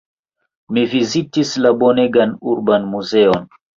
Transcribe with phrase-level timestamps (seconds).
[0.77, 3.51] Mi vizitis la bonegan urban muzeon.